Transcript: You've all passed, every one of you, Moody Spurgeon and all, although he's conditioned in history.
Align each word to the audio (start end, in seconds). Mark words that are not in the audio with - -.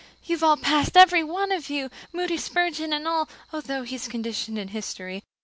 You've 0.25 0.43
all 0.43 0.57
passed, 0.57 0.97
every 0.97 1.23
one 1.23 1.51
of 1.51 1.69
you, 1.69 1.91
Moody 2.11 2.35
Spurgeon 2.35 2.91
and 2.91 3.07
all, 3.07 3.29
although 3.53 3.83
he's 3.83 4.07
conditioned 4.07 4.57
in 4.57 4.69
history. 4.69 5.21